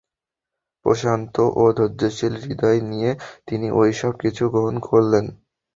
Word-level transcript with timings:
প্রশান্ত 0.85 1.35
ও 1.55 1.63
ধৈর্যশীল 1.77 2.33
হৃদয় 2.43 2.79
নিয়ে 2.89 3.11
তিনি 3.47 3.67
ঐ 3.73 3.83
সব 3.99 4.13
কিছু 4.23 4.43
গ্রহণ 4.49 4.75
করলেন। 4.87 5.25